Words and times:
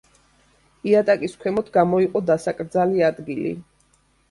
იატაკის 0.91 1.35
ქვემოთ 1.43 1.69
გამოიყო 1.77 2.23
დასაკრძალი 2.33 3.07
ადგილი. 3.13 3.57